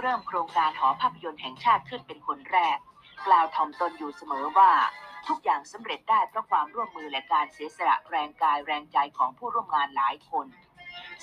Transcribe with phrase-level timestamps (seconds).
[0.00, 2.78] เริ่มโครงการหอภาพยนตร์แห่งชาติขึ้นเป็นคนแรก
[3.26, 4.72] กล่าวถ่อมตนอยู่เสมอว่า
[5.28, 10.46] ทุกอย่างสำเร็จได้เพราะความร่วมมือและการเสียสละแรงกายแรงใจของผู้ร่วมงานหลายคน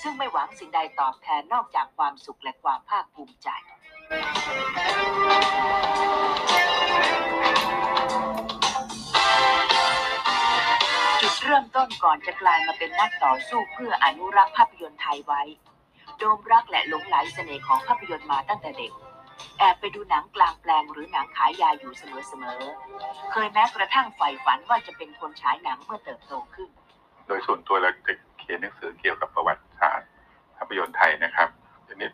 [0.01, 3.49] ซึ่งไม่หวังสิ่งใดตอบแทนนอกจากความสุขและความภาคภูมิใจ
[11.21, 15.43] จุดเริ่มต้นก่อนจะกลายมาเป็นนักต่อสู้เพื่ออนุรักษ์ภาพยนตร์ไทยไว้
[16.19, 18.91] โดมรักและหลงไหลเสน่ห์ของภาพยนตร์มาตั้งแต่เด็ก
[19.59, 26.69] แอบไปดูหนังกลางแปลงหรือหนังขายยาอยู่เสมอๆ เคยแม้กระทั่งใฝ่ฝันว่าจะเป็นคนฉายหนังเมื่อเติบโตขึ้น
[27.27, 30.09] โดยส่วนตัวเราจะเขียนหนังสือเกี่ยวกับประวัติศาสตร์
[30.57, 31.49] ภาพยนตร์ไทยนะครับ
[31.85, 32.09] ทีนี้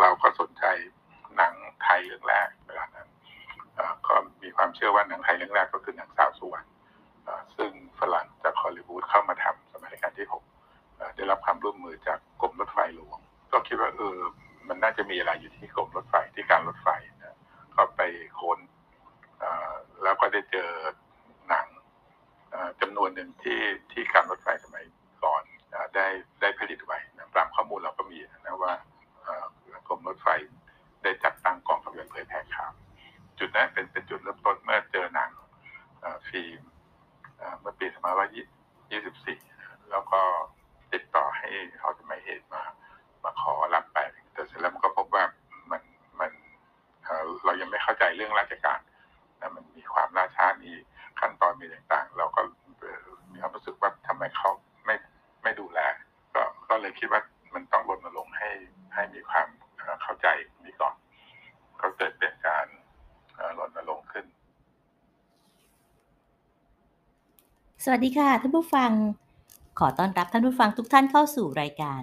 [0.00, 0.64] เราก็สนใจ
[1.36, 3.08] หนังไทยเรื่องแรกเวลานั้น
[4.06, 6.72] ก็มีความเชื่อว่าหนังไทยเรื่องแรกก็คือหนังสาวสวรรค์
[7.24, 10.42] เอ่อซึ่งฝรั่งจากฮอลลีวูดเข้ามาทำสมัยรัชกาลที่หก
[11.16, 13.18] ได้รับความร่วมมือจากกรมรถไฟหลวง
[13.52, 14.18] ก็คิดว่าเออ
[14.68, 16.88] มันน่าจะมีอะไรอยู่ที่กรมรถไฟที่การรถไฟ
[17.24, 17.36] นะ
[17.76, 18.00] ก็ไป
[18.40, 18.58] ค้น
[19.42, 20.70] อ่อแล้วก็ได้เจอ
[21.48, 21.66] หนัง
[22.54, 23.60] อ่อจำนวนหนึ่งที่
[23.92, 24.84] ที่การรถไฟสมัย
[25.24, 25.42] ก่อน
[25.74, 26.06] อ่อได้
[26.40, 28.72] ได้ผลิตไว้นะตามข้อมูลเราก็มีนะว่า
[29.26, 29.44] อ่อ
[29.88, 30.28] กรมรถไฟ
[31.02, 32.72] ได้จัดตั้งกองภาพยนตร์เผยแพร่ข่าว
[33.38, 35.30] จุดนั้นเป็นเป็นจุดเริ่มต้นเมื่อเจอหนัง
[36.02, 36.60] อ่อฟิล์ม
[37.36, 37.86] เอ่อเมื่อปี
[39.08, 40.20] 2524 แล้วก็
[40.96, 42.62] ติดต่อให้เขาจะไม่เหตุมา
[43.24, 43.98] มาขอรับไป
[44.32, 45.24] แต่เสร็จแล้วมันก็พบว่า
[45.70, 45.82] มัน
[46.20, 46.30] มัน
[47.04, 48.80] เออเรายังไม่เข้าใจเรื่องราชการ
[49.40, 50.70] นะมันมีความล่าช้ามี
[51.20, 52.40] ขั้นตอนมีต่างๆ เราก็
[52.78, 54.50] เอ่อมีความรู้สึกว่าทำไมเขา
[54.84, 54.94] ไม่
[55.42, 55.78] ไม่ดูแล
[56.34, 57.20] ก็ก็เลยคิดว่า
[57.54, 58.50] มันต้องรณรงค์ให้
[58.94, 59.48] ให้มีความ
[60.02, 60.26] เข้าใจ
[60.64, 60.94] นี้ก่อน
[61.80, 62.66] ก็เกิดเป็นการ
[63.34, 64.26] เอ่อรณรงค์ขึ้น
[67.84, 68.90] สวัสดีค่ะท่านผู้ฟัง
[69.78, 72.02] ขอต้อนรับท่านผู้ฟังทุกท่านเข้าสู่รายการ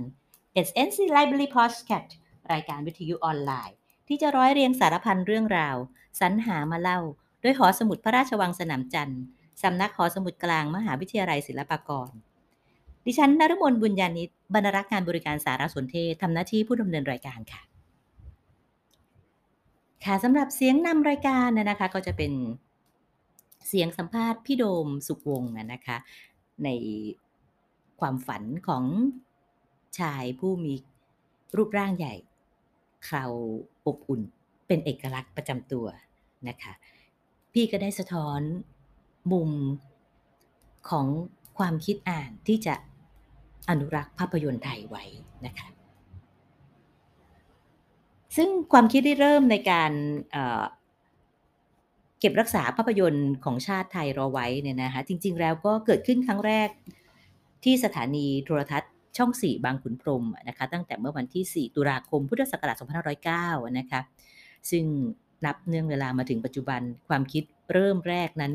[0.68, 2.10] SNC Library Podcast
[2.54, 3.76] รายการวิทยุออนไลน์
[4.08, 5.76] ที่จะร้อยเรียงสารพันเรื่องราว
[6.20, 7.00] สรรหามาเล่า
[7.44, 9.22] ด้วยหอสมุดพระราชวังสนามจันทร์
[9.64, 12.12] สำนักหอสมุดกลางมหาวิทยาลัยศิลปากร
[13.06, 17.62] ดิฉันนรมนบุญญาณิตบรรณรักษ์งานบริการสารสนเทศทำหน้าที่ผู้ดำเนินรายการค่ะ
[20.06, 22.32] ค่ะสำหรับเสียงนำรายการนะคะ ก็จะเป็น
[23.68, 25.98] เสียงสัมภาษณ์พี่โดมสุขวงศ์นะคะ
[26.64, 26.70] ใน
[28.04, 28.84] ความฝันของ
[30.00, 30.74] ชายผู้มี
[31.58, 32.16] รูปร่างใหญ่
[33.04, 33.26] เครา
[33.86, 34.22] อบอุ่น
[34.68, 35.86] เป็นเอกลักษณ์ประจำตัว
[36.48, 36.74] นะคะ
[37.54, 38.42] พี่ก็ได้สะท้อน
[39.32, 39.52] มุม
[40.90, 41.08] ของ
[41.58, 42.76] ความคิดอ่านที่จะ
[43.70, 45.04] อนุรักษ์ภาพยนตร์ไทยไว้
[45.46, 45.68] นะคะ
[48.36, 49.92] ซึ่งความคิดที่เริ่มในการ
[50.32, 50.64] เอ่อ
[52.20, 56.70] เก็บรักษาภาพยนตร์ของชาติไทยรอไว้เนี่ยนะคะจริง ๆ แล้วก็เกิดขึ้นครั้งแรก
[57.64, 62.76] ที่สถานีโทรทัศน์ช่อง 4 บางขุนพรมนะคะตั้งแต่เมื่อวันที่ 4 ตุลาคม พุทธศักราช
[63.26, 64.02] 2509 นะคะ
[64.70, 64.86] ซึ่ง
[65.46, 67.44] นับเนื่องเวลามาถึงปัจจุบันความคิด
[67.74, 68.54] เริ่มแรกนั้น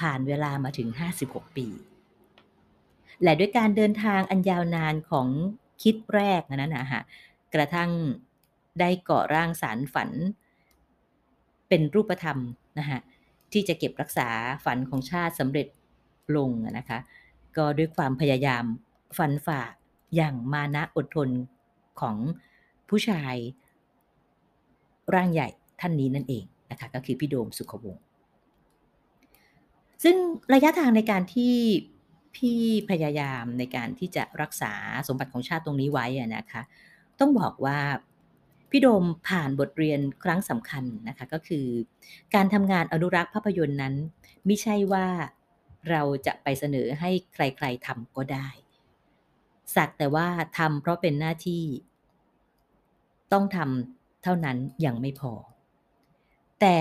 [0.00, 0.88] ผ่านเวลามาถึง
[1.22, 1.66] 56 ปี
[3.22, 5.28] และด้วยการเดินทางอันยาวนานของ
[5.82, 7.02] คิดแรกนั้นนะฮะ
[7.54, 7.90] กระทั่ง
[8.80, 10.10] ได้ก่อร่างสารฝัน
[11.68, 12.38] เป็นรูปธรรม
[12.78, 13.00] นะฮะ
[13.52, 14.28] ที่จะเก็บรักษา
[14.64, 15.66] ฝันของชาติสำเร็จ
[16.36, 16.98] ลงนะคะ
[17.58, 18.64] ก็ด้วยความพยายาม
[19.18, 19.60] ฟันฝ่า
[20.16, 21.28] อย่างมานะอดทน
[22.00, 22.16] ของ
[22.88, 23.34] ผู้ชาย
[25.14, 25.48] ร่างใหญ่
[25.80, 28.04] ท่านนี้นั่นเองนะคะก็คือพี่โดมสุขวงศ์
[30.02, 30.16] ซึ่ง
[30.54, 31.54] ระยะทางในการที่
[32.36, 32.60] พี่
[32.90, 34.72] พยายามในการที่จะรักษา
[35.08, 36.62] สมบัติของชาติตรงนี้ไว้นะคะ
[37.20, 37.78] ต้องบอกว่า
[38.70, 41.66] พี่โดมผ่านบทเรียนครั้งสำคัญนะคะก็คือ
[42.34, 43.94] การทำงานอนุรักษ์ภาพยนตร์นั้น
[44.46, 45.06] ไม่ใช่ว่า
[45.90, 48.48] เราจะไปเสนอให้ใครๆทำก็ได้
[49.74, 50.26] สักแต่ว่า
[50.58, 51.64] ทำเพราะเป็นหน้าที่
[53.32, 55.32] ต้องทำเท่านั้นยังไม่พอ
[56.60, 56.78] แต่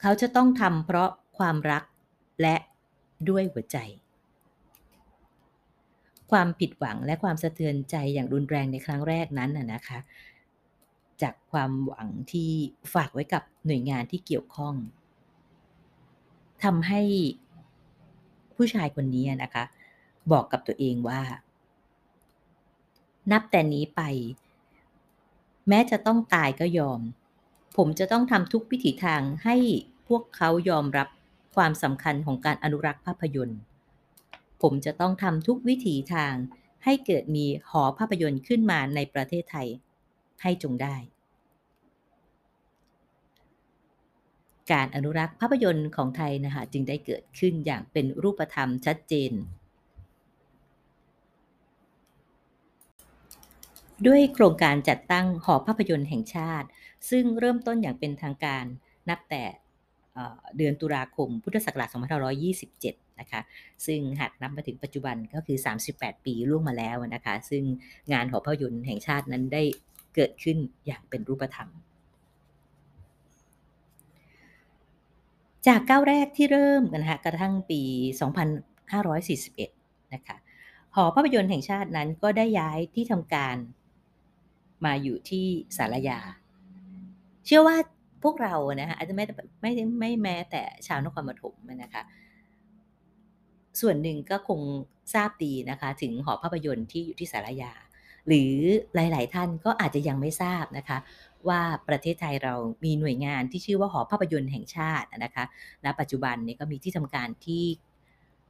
[0.00, 1.84] เขาจะต้องทำเพราะความรัก
[2.42, 2.56] และ
[3.28, 3.78] ด้วยหัวใจ
[6.30, 9.98] ความผิดหวังและความสะเทือนใจอย่างรุนแรงในครั้งแรกนั้นนะนะคะ
[11.22, 12.50] จากความหวังที่
[12.94, 14.74] ฝากไว้กับหน่วยงานที่เกี่ยวข้อง
[16.64, 17.02] ทำให้
[18.56, 19.64] ผู้ชายคนนี้นะคะ
[20.32, 21.22] บอกกับตัวเองว่า
[23.32, 24.00] นับแต่นี้ไป
[25.68, 27.00] แม้จะต้องตายก็ยอม
[27.76, 29.56] ผมจะต้องทำทุกวิถีทางให้
[30.08, 31.08] พวกเขายอมรับ
[31.54, 33.60] ความสำคัญของการอนุรักษ์ภาพยนตร์
[34.62, 36.34] ผมจะต้องทำทุกวิถีทาง
[36.84, 39.68] ให้เกิดมีหอภาพยนตร์ขึ้นมาในประเทศไทย
[40.42, 40.96] ให้จงได้
[44.72, 49.32] การอนุรักษ์ภาพยนตร์ของไทยนะคะจึงได้เกิดขึ้นอย่างเป็นรูปธรรมชัดเจน
[54.06, 56.68] ด้วยโครงการจัดตั้งหอภาพยนตร์แห่งชาติ
[57.10, 58.64] ซึ่งเริ่มต้นอย่างเป็นทางการ
[59.08, 59.44] นับแต่
[60.56, 61.88] เดือนตุลาคมพุทธศักราช
[62.52, 63.40] 2527 นะคะ
[63.86, 65.58] ซึ่งหากนับมาถึงปัจจุบันก็คือ
[65.90, 67.62] 38 ปีล่วงมาแล้วนะคะ ซึ่ง
[68.12, 69.62] งานหอภาพยนตร์แห่งชาตินั้นได้
[70.14, 71.68] เกิดขึ้นอย่างเป็นรูปธรรม
[75.66, 77.80] จากก้าวแรกที่เริ่มนะคะกระทั่งปี
[78.76, 80.36] 2541 นะคะ
[80.94, 83.56] หอภาพยนตร์แห่งชาตินั้นก็ได้ย้ายที่ทำการ
[84.84, 85.46] มาอยู่ที่
[85.76, 86.18] สารยา
[87.46, 87.76] เชื่อว่า
[88.22, 89.24] พวกเรานะคะอาจจะไม่
[89.62, 92.02] ไม่ไม่ไม่แม้แต่ชาวนครปฐมนะคะ
[93.80, 94.60] ส่วนหนึ่งก็คง
[95.14, 97.72] ทราบดีนะคะ ถึงหอภาพยนตร์ที่อยู่ที่สารยา
[98.28, 98.52] หรือ
[98.94, 100.98] หลาย ๆ ท่านก็อาจจะยังไม่ทราบนะคะ
[101.48, 102.54] ว่าประเทศไทยเรา
[102.84, 105.44] มีหน่วยงานที่ชื่อว่าหอภาพยนตร์แห่งชาตินะคะ
[105.84, 107.64] ณปัจจุบันนี้ก็มีที่ทำการที่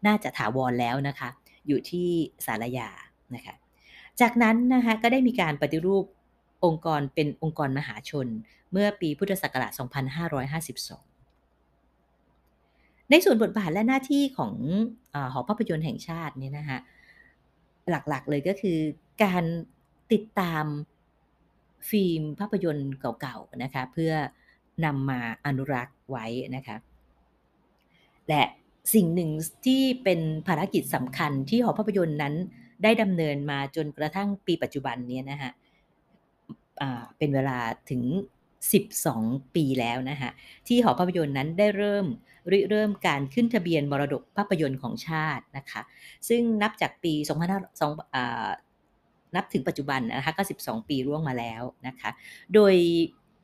[0.06, 1.28] น่าจะถาวรแล้วนะคะ
[1.66, 2.08] อยู่ที่
[2.46, 2.88] สารยา
[3.34, 3.54] นะคะ
[4.20, 6.04] จากนั้นนะคะก็ได้มีการปฏิรูป
[6.64, 8.26] องค์กรเป็นองค์กรมหาชน
[8.72, 9.80] เมื่อปีพุทธศักราช 2552
[13.10, 14.54] ในส่วนบทบาทและหน้าที่ของ
[15.14, 16.78] อหอภาพยนตร์แห่งชาติเนี่ยนะคะ
[17.90, 18.78] หลักๆเลยก็คือ
[19.24, 19.44] การ
[20.12, 20.64] ติดตาม
[21.90, 24.12] ฟิล์มภาพยนตร์เก่าๆนะคะเพื่อ
[24.84, 26.26] นำมาอนุรักษ์ไว้
[26.56, 26.76] นะคะ
[28.28, 28.42] และ
[28.94, 29.30] สิ่งหนึ่ง
[29.66, 32.34] ที่เป็นภารกิจสำคัญที่หอภาพยนตร์นั้น
[32.82, 35.50] ได้ดำเนินมาจนกระทั่งปีปัจจุบันนี้นะคะ
[37.18, 37.58] เป็นเวลา
[37.90, 38.02] ถึง
[38.82, 40.30] 12 ปีแล้วนะคะ
[40.68, 42.06] ที่หอภาพยนตร์นั้นได้เริ่ม
[42.52, 45.80] ริเริ่มการขึ้นทะเบียนมรดกภาพยนตร์ของชาตินะคะ
[46.28, 48.48] ซึ่งนับจากปี 2500อ่า
[49.36, 52.10] นับถึงปัจจุบันนะคะก็ 12 ปีร่วงมาแล้วนะคะ
[52.54, 52.74] โดย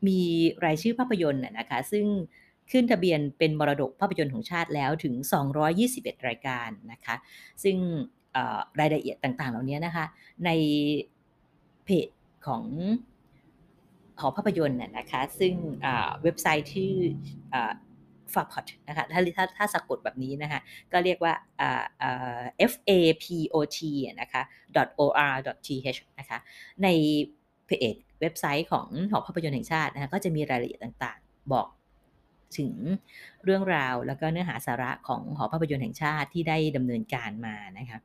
[0.09, 0.21] มี
[0.65, 2.07] รายชื่อภาพยนตร์นะคะ ซึ่ง
[2.71, 5.15] ขึ้นทะเบียนเป็นมรดกภาพยนตร์ของชาติแล้วถึง
[5.71, 7.15] 221 รายการนะคะ
[7.63, 7.77] ซึ่ง
[8.81, 10.05] รายละเอียดต่างๆ เหล่านี้นะคะ
[10.45, 10.51] ใน
[11.85, 12.09] เพจ
[12.47, 12.65] ของ
[14.21, 15.55] หอภาพยนตร์นะคะ ซึ่ง
[16.23, 16.93] เว็บไซต์ที่
[18.37, 20.61] อ่า f a p o t นะคะถ้าถ้าถ้าสะกดแบบนี้นะคะ
[20.93, 22.91] ก็เรียกว่าอ่าอ่า f a
[23.25, 23.79] p o t
[24.21, 24.43] นะคะ
[25.01, 25.33] .or
[25.67, 26.39] .th นะคะ
[26.83, 26.89] ใน
[27.67, 31.69] เพจเว็บไซต์ของหอภาพยนตร์แห่งชาตินะคะก็จะมีรายละเอียดต่างๆ บอก
[32.59, 32.73] ถึง
[33.45, 37.99] เรื่องราวแล้วก็เนื้อหาสาระของหอภาพยนตร์แห่งชาติที่ได้ดำเนินการมานะคะ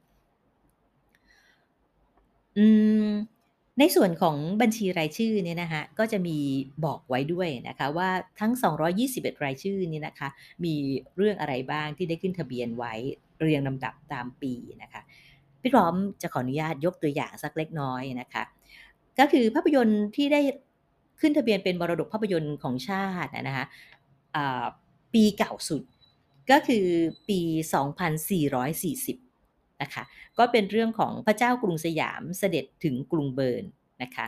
[2.58, 2.66] อื
[3.06, 3.35] ม
[3.80, 6.38] ในส่วนของบัญชีรายชื่อเนี่ยนะคะก็จะมี
[6.86, 8.52] บอกไว้ด้วยนะคะว่าทั้ง
[8.98, 10.30] 221 รายชื่อนี้นะคะ
[10.66, 10.74] มี
[11.18, 12.94] เรื่องอะไรบ้างที่ได้ขึ้นทะเบียนไว้
[13.40, 15.02] เรียงลำดับตามปีนะคะ
[15.62, 18.44] พี่พร้อมจะขออนุญาตยกตัวอย่างสักเล็กน้อยนะคะ
[19.20, 20.42] ก็คือภาพยนตร์ที่ได้
[21.22, 23.66] ขึ้นทะเบียนเป็นมรดกภาพยนตร์ของชาตินะคะ
[25.14, 25.82] ปีเก่าสุด
[26.52, 26.86] ก็คือ
[27.30, 27.40] ปี
[28.24, 29.25] 2440
[29.82, 30.04] นะคะ
[30.38, 33.66] ก็เป็นเรื่องของพระเจ้ากรุงสยามเสด็จถึงกรุงเบิร์น
[34.04, 34.26] นะคะ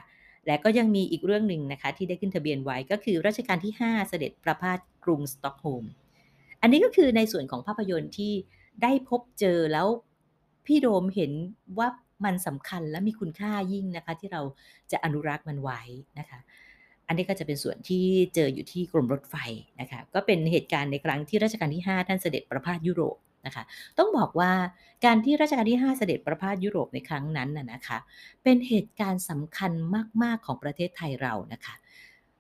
[0.48, 5.86] และก็ยังมีอีกเรื่องหนึ่งนะคะที่ได้ขึ้นทะเบียนไว้ก็คือรัชกาลที่ 5 เสด็จประพาสกรุงสต็อกโฮล์ม
[6.62, 8.34] อันนี้ก็คือในส่วนของภาพยนตร์ที่
[8.84, 9.88] ได้พบเจอแล้ว
[10.66, 11.32] พี่โดมเห็น
[11.78, 11.88] ว่า
[12.26, 14.42] มันสำคัญและมีคุณค่ายิ่งนะคะ ที่เรา
[14.92, 15.82] จะอนุรักษ์มันไว้
[16.20, 16.40] นะคะ
[17.08, 19.36] อันนี้ก็จะเป็นส่วนที่เจออยู่ที่กรมรถไฟ
[19.82, 23.64] นะคะ ก็เป็นเหตุการณ์ในครั้งที่รัชกาลที่ 5 ท่านเสด็จประพาสยุโรป นะคะ
[23.98, 24.52] ต้องบอกว่า
[25.06, 27.98] การที่รัชกาลที่ 5 เสด็จประพาสยุโรปในครั้งนั้นน่ะนะคะ
[28.44, 29.72] เป็นเหตุการณ์สำคัญ
[30.24, 31.76] มาก ๆ ของประเทศไทยเรานะคะ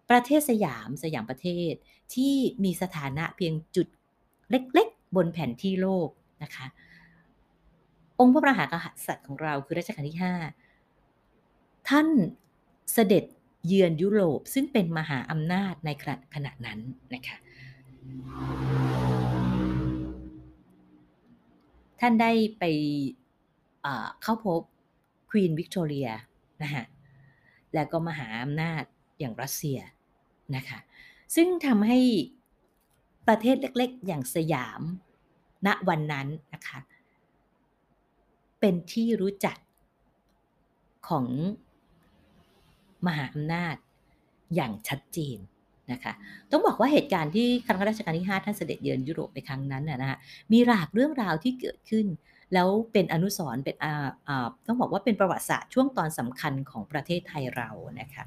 [0.09, 1.73] ประเทศสยามสยามประเทศ
[2.15, 3.87] ที่มีสถานะเพียงจุด
[4.51, 6.09] เล็ก ๆ บนแผนที่โลก
[6.43, 6.65] นะคะ
[8.19, 8.73] องค์พระมหาก
[9.07, 10.17] ษัตริย์ของเราคือรัชกาลที่
[11.01, 12.07] 5 ท่าน
[12.93, 13.23] เสด็จ
[13.67, 16.79] เยือนยุโรปซึ่งเป็นมหาอำนาจในขณะขณะนั้น
[17.13, 17.37] นะคะ
[21.99, 22.63] ท่านได้ไป
[24.21, 24.61] เข้าพบ
[25.29, 26.09] ควีนวิกตอเรีย
[26.63, 26.83] นะคะ
[27.73, 28.83] แล้วก็มหาอำนาจ
[29.19, 29.79] อย่างรัสเซีย
[30.55, 30.79] นะคะ
[31.35, 31.99] ซึ่งทำให้
[33.27, 34.81] ประเทศเล็กๆ อย่างสยาม
[35.67, 36.79] ณวันนั้นนะคะ
[38.59, 39.57] เป็นที่รู้จัก
[41.09, 41.27] ของ
[43.05, 43.75] มหาอำนาจ
[44.55, 45.37] อย่างชัดเจน
[45.91, 46.13] นะคะ
[46.51, 50.17] ต้องบอกว่าเหตุการณ์ที่ครั้งรัชกาลที่ 5 ท่านเสด็จเยือนยุโรปในครั้งนั้นนะนะคะ
[50.51, 52.05] มีหลากเรื่องราวที่เกิดขึ้น
[52.53, 53.75] แล้วเป็นอนุสรณ์เป็น
[54.67, 58.23] ต้องบอกว่าเป็นประวัติศาสตร์ช่วงตอนสำคัญของประเทศไทยเรานะคะ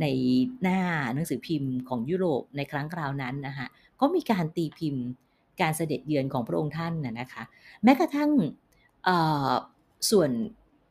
[0.00, 0.06] ใน
[0.62, 0.80] หน้า
[1.14, 3.66] หนังสือพิมพ์ของยุโรปในครั้งคราวนั้นนะคะ
[4.00, 5.04] ก็มีการตีพิมพ์
[5.60, 7.42] การเสด็จเยือนของพระองค์ท่านนะนะคะ
[7.84, 8.30] แม้กระทั่ง
[10.10, 10.30] ส่วน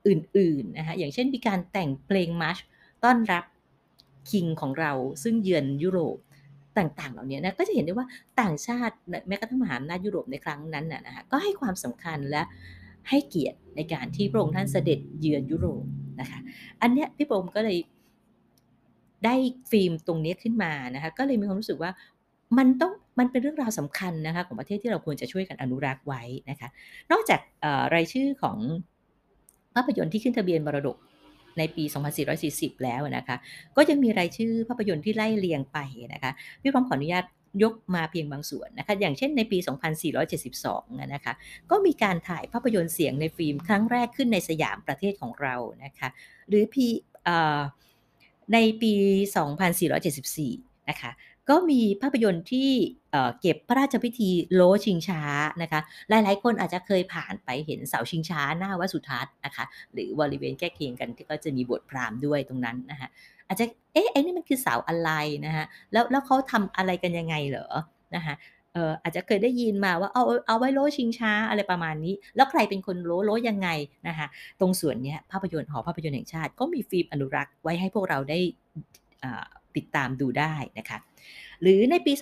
[0.08, 2.58] อื่นๆนะคะอย่างเช่นมีการแต่งเพลงมาร์ช
[3.04, 3.44] ต้อนรับ
[4.32, 4.92] คิงของเรา
[5.24, 6.18] ซึ่งเยือนยุโรป
[6.78, 8.08] ต่างๆ เหล่านี้นะก็จะเห็นได้ว่า
[8.42, 8.96] ต่างชาติ
[9.28, 12.42] แม้กระทั่งมหาอำนาจยุโรปในครั้งนั้นน่ะนะคะก็ให้ความสำคัญและ
[13.10, 15.84] ให้เกียรติในการที่พระองค์ท่านเสด็จเยือนยุโรป
[16.20, 16.40] นะคะ
[16.82, 17.78] อันเนี้ยพี่ปมก็เลย
[19.26, 19.36] ได้
[19.72, 21.92] ฟิล์มตรงนี้ขึ้นมานะคะก็เลยมีความรู้สึกว่า
[22.58, 26.68] มันต้องมันเป็นเรื่องราวสำคัญนะคะของประเทศที่เราควรจะช่วยกันอนุรักษ์ไว้นะคะ
[27.12, 27.40] นอกจาก
[27.96, 28.58] รายชื่อของ
[29.76, 30.98] ภาพยนตร์ที่ขึ้นทะเบียนมรดก
[31.60, 31.84] ในปี
[32.34, 33.36] 2440 แล้วนะคะ
[33.76, 35.78] ก็ยังมีรายชื่อภาพยนตร์ที่ไล่เรียงไป
[36.14, 37.26] นะคะ พี่พร้อมขออนุญาต
[37.64, 39.58] ยกมาเพียงบางส่วนนะคะ อย่างเช่นในปี
[40.36, 41.34] 2472 นะคะ
[41.72, 46.10] ก็มีการถ่ายภาพยนตร์เสียงในฟิล์มครั้งแรกขึ้นในสยามประเทศของเรานะคะ
[46.50, 46.92] หรือพี่
[48.54, 48.94] ในปี
[50.12, 51.12] 2474 นะคะ
[51.50, 52.70] ก็มีภาพยนตร์ที่
[53.42, 55.22] เก็บพระราชพิธีโลชิงช้า
[55.62, 63.10] นะคะ หลายๆ คนอาจจะเคยผ่านไปเห็นเสาชิงช้าหน้าวัดสุทัศน์นะคะ หรือบริเวณใกล้เคียงกันที่ก็จะมีบทพราหมณ์ด้วยตรงนั้นนะคะ
[63.48, 65.12] อาจจะเอ๊ะไอ้นี่มันคือเสาอะไร
[65.46, 67.68] นะคะแล้วแล้วเขาทำอะไรกันยังไงเหรอ
[68.16, 68.36] นะคะ
[68.74, 73.70] เอออาจจะเคยได้ยินมาว่าเอาเอาไว้โลชิงช้าอะไรประมาณนี้ แล้วใครเป็นคนโลโลยังไง
[74.08, 74.28] นะคะ
[74.60, 78.40] ตรงส่วนนี้ภาพยนตร์หอภาพยนตร์แห่งชาติ ก็มีฟิล์มอนุรักษ์ไว้ให้พวกเราได้
[79.24, 79.46] อ่า
[79.78, 80.98] ติดตามดูได้นะคะ
[81.62, 82.14] หรือในปี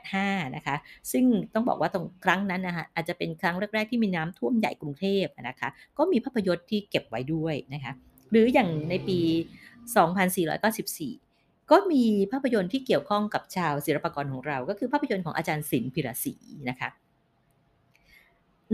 [0.00, 0.76] 2485 นะคะ
[1.12, 5.68] ซึ่งต้องบอกว่าตรงครั้งนั้นนะคะอาจจะเป็นครั้งแรก ๆ ที่มีน้ำท่วมใหญ่กรุงเทพนะคะ
[5.98, 7.92] ก็มีภาพยนตร์ที่เก็บไว้ด้วยนะคะ
[8.30, 16.34] หรืออย่างในปี 2494 ก็มีภาพยนตร์ที่เกี่ยวข้องกับชาวศิลปากรของเรา ก็คือภาพยนตร์ของอาจารย์ศิลป์พิรศรี
[16.68, 16.88] นะคะ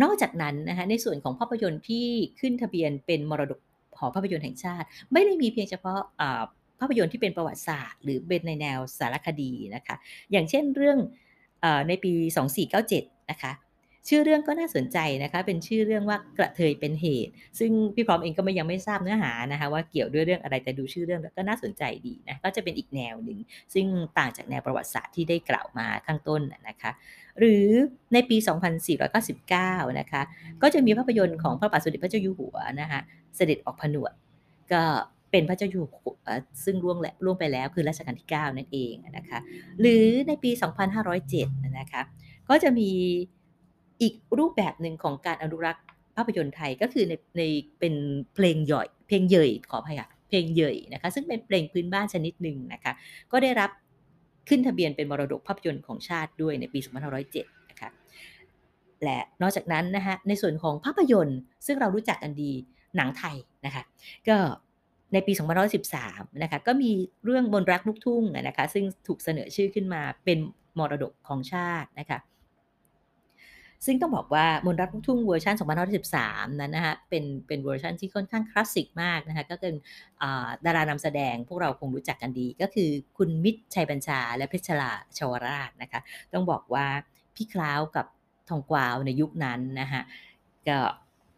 [0.03, 2.07] นอกจากนั้นนะคะ ในส่วนของภาพยนตร์ที่
[2.41, 3.61] ขึ้นทะเบียนเป็นมรดก
[3.99, 6.01] หอภาพยนตร์แห่งชาติ ไม่ได้มีเพียงเฉพาะ
[6.81, 9.97] ภาพยนตร์ที่เป็นประวัติศาสตร์ หรือเป็นในแนวสารคดีนะคะ
[10.33, 10.99] อย่างเช่นเรื่อง
[11.65, 12.13] อในปี
[12.73, 13.53] 2497 นะคะ
[14.09, 23.39] ชื่อเรื่องก็น่าสนใจนะคะ เป็นชื่อเรื่องว่ากระเทยเป็นเหตุ ซึ่งพี่พร้อมเองก็ไม่ยังไม่ทราบเนื้อหานะคะ ว่าเกี่ยวด้วยเรื่องอะไรแต่ดูชื่อเรื่องแล้วก็น่าสนใจดีนะก็จะเป็นอีกแนวหนึ่ง
[23.75, 23.87] ซึ่ง
[24.19, 26.91] ต่างจากแนวประวัติศาสตร์ที่ได้กล่าวมาข้างต้นนะนะคะ
[27.39, 27.67] หรือ
[28.13, 28.37] ในปี
[29.19, 30.23] 2499 นะคะ
[30.63, 33.01] ก็จะมีภาพยนตร์ของพระบาทสมเด็จพระเจ้าอยู่หัวนะคะ
[33.37, 34.13] เสด็จออกผนวด
[34.73, 34.83] ก็
[35.31, 36.17] เป็นพระเจ้าอยู่หัว
[36.65, 39.39] ซึ่งล่วงและล่วงไปแล้วคือรัชกาลที่ 9 นั่นเองนะคะ
[39.81, 40.51] หรือในปี
[41.15, 42.03] 2507 นะคะ
[42.49, 42.91] ก็จะมี
[44.03, 45.85] อีกรูปแบบหนึ่งของการอนุรักษ์
[46.17, 47.43] ภาพยนตร์ไทยก็คือในใน
[47.81, 47.95] เป็น
[48.35, 52.93] เพลงย่อยเพลงเย่ยขออภัยค่ะเพลงเย่ยนะคะซึ่งเป็นเพลงพื้นบ้านชนิดหนึ่งนะคะ
[53.33, 53.71] ก็ได้รับ
[54.49, 56.79] ขึ้นทะเบียนเป็นมรดกภาพยนตร์ของชาติด้วยในปี
[57.25, 57.91] 2507 นะคะ
[59.05, 62.53] และนอกจากนั้นนะคะในส่วนของภาพยนตร์ซึ่งเรารู้จักกันดี
[62.97, 63.83] หนังไทยนะคะ
[64.29, 64.37] ก็
[65.13, 65.33] ในปี
[65.87, 66.91] 2513 นะคะ ก็มี
[67.25, 70.39] เรื่องมนรักลูกทุ่งนะคะ ซึ่งถูกเสนอชื่อขึ้นมาเป็น
[70.79, 72.19] มรดกของชาตินะคะ
[73.87, 75.55] ซึ่งต้องบอกว่ามนรักลูกทุ่งเวอร์ชัน
[76.09, 79.75] 2513 นั้นนะคะเป็นเป็นเวอร์ชันที่ค่อนข้างคลาสสิกมากนะคะ ก็เป็น
[80.23, 86.01] อ่าดารานำแสดงพวกเราคงรู้จักกันดี ก็คือคุณมิตรชัยบัญชา และเพชรลาชวราชนะคะ
[86.33, 86.87] ต้องบอกว่า
[87.35, 88.07] พี่คล้าวกับ
[88.49, 90.03] ทองกวาวในยุคนั้นนะคะ
[90.69, 90.79] ก็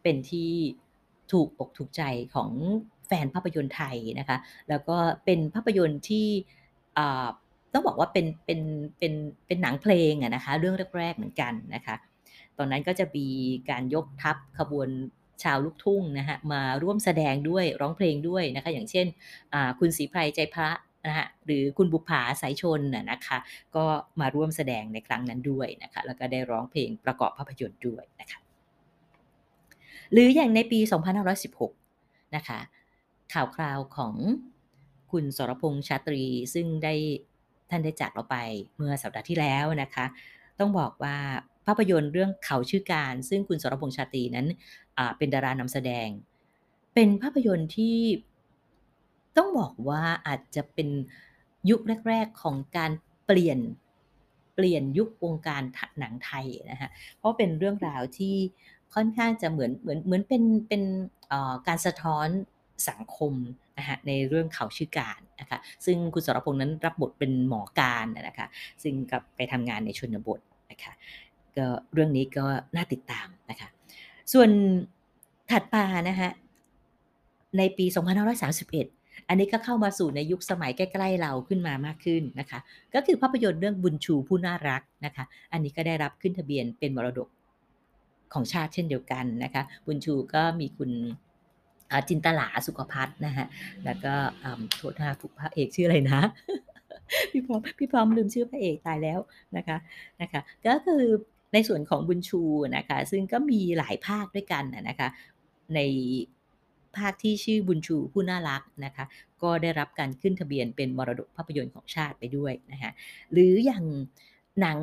[0.02, 0.52] เป็นที่
[1.32, 2.02] ถูกอกถูกใจ
[2.34, 2.50] ของ
[3.10, 4.36] แฟนภาพยนตร์ไทยนะคะ
[4.68, 6.28] แล้วก็เป็นภาพยนตร์ที่
[7.72, 8.60] ต้องบอกว่าเป็นเป็น
[8.98, 9.12] เป็น
[9.46, 11.94] เป็นหนังเพลงอะนะคะ เรื่องแรกๆเหมือนกันนะคะ
[12.58, 13.28] ตอนนั้นก็จะมี
[13.70, 14.88] การยกทัพขบวน
[15.42, 19.06] ชาวลูกทุ่งนะคะมาร่วมแสดงด้วยร้องเพลงด้วยนะคะ อย่างเช่น
[19.78, 20.70] คุณศรีไพรใจพระ
[21.06, 23.38] นะคะหรือคุณบุภาสายชนนะนะคะ
[23.76, 23.84] ก็
[24.20, 28.38] มาร่วมแสดงในครั้งนั้นด้วยนะคะ แล้วก็ได้ร้องเพลงประกอบภาพยนตร์ด้วยนะคะ
[30.12, 30.80] หรืออย่างในปี
[31.58, 32.58] 2516 นะคะ
[33.32, 34.14] ข่าวคราวของ
[35.10, 36.94] คุณสรพงษ์ชาตรี ซึ่งได้
[37.70, 38.36] ท่านได้จากเราไป
[38.76, 40.04] เมื่อสัปดาห์ที่แล้วนะคะ
[40.58, 41.16] ต้องบอกว่า
[41.66, 44.46] ภาพยนตร์เรื่องเขาชื่อการ ซึ่งคุณสรพงษ์ชาตรีนั้น
[45.18, 46.08] เป็นดารานำแสดง
[46.94, 47.98] เป็นภาพยนตร์ที่
[49.36, 50.88] ต้องบอกว่าอาจจะเป็น
[51.70, 52.90] ยุคแรก ๆของการ
[53.26, 53.58] เปลี่ยน
[54.54, 55.62] เปลี่ยนยุควงการ
[55.98, 58.34] หนังไทยนะคะเพราะเป็นเรื่องราวที่
[58.94, 60.82] ค่อนข้างจะเหมือนเหมือนเหมือนเป็นเป็น
[61.68, 62.28] การสะท้อน
[62.88, 63.32] สังคม
[63.78, 68.46] นะคะในเรื่องเขาชื่อการนะคะซึ่งคุณสรพงษ์นั้นรับบทเป็นหมอการนะคะ
[68.82, 70.92] ซึ่งกลับไปทำงานในชนบทนะคะ
[71.56, 72.44] ก็เรื่องนี้ก็
[72.76, 73.68] น่าติดตามนะคะ
[74.32, 74.50] ส่วน
[75.50, 76.28] ถัดมานะคะ
[77.58, 82.58] ในปี 2531อันนี้ก็เข้ามาสู่ในยุคสมัยใกล้ๆเราขึ้นมามากขึ้นนะคะ
[82.94, 87.28] ก็คือภาพยนตร์เรื่องบุญชูผู้น่ารักนะคะ อันนี้ก็ได้รับขึ้นทะเบียนเป็นมรดก
[88.32, 90.90] ของชาติเช่นเดียวกันนะคะ บุญชูก็มีคุณ
[92.08, 93.46] จินตลาสุขภัทรนะคะ
[93.84, 94.14] แล้วก็
[94.76, 96.20] โทษนะคะพระเอกชื่ออะไรนะ
[97.30, 99.18] พี่พร้อมพี่พร้อมลืมชื่อพระเอกตายแล้ว
[99.56, 99.76] นะคะ
[100.22, 101.02] นะคะ ก็คือ
[101.52, 102.42] ในส่วนของบุญชู
[102.76, 105.08] นะคะ ซึ่งก็มีหลายภาคด้วยกันนะคะ
[105.74, 105.80] ใน
[106.96, 109.04] ภาคที่ชื่อบุญชูผู้น่ารักนะคะ
[109.42, 112.90] ก็ได้รับการขึ้นทะเบียนเป็นมรดกภาพยนตร์ของชาติไปด้วยนะคะ
[113.32, 113.84] หรืออย่าง
[114.60, 114.78] หนัง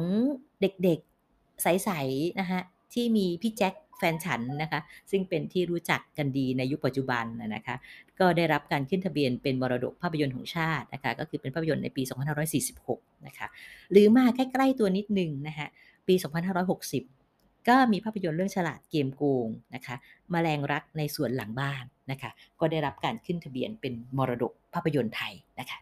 [0.62, 2.60] เด็กๆใสๆนะคะ
[2.98, 4.80] ที่มีพี่แจ็คแฟนฉันนะคะ
[5.12, 7.26] ซึ่งเป็นที่รู้จักกันดีในยุคปัจจุบัน
[7.56, 7.76] นะคะ
[8.20, 12.04] ก็ได้รับการขึ้นทะเบียนเป็นมรดกภาพยนตร์ของชาตินะคะก็คือเป็นภาพยนตร์ในปี
[12.64, 13.48] 2546 นะคะ
[13.92, 15.68] หรือมาใกล้ๆตัวนิดหนึ่งนะคะ
[16.08, 16.16] ปี
[16.92, 19.96] 2560 ก็มีภาพยนตร์เรื่องฉลาดเกมโกงนะคะ
[20.34, 25.80] มแมลงรักในสวนหลังบ้านนะคะก็ได้รับการขึ้นทะเบียนเป็นมรดกภาพยนตร์ไทยนะคะ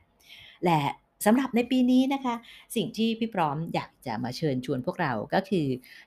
[0.65, 0.79] และ
[1.25, 2.36] สำหรับในปีนี้นะคะ
[2.75, 5.65] สิ่งที่พี่พร้อมอยากจะมาเชิญชวนพวกเราก็คือ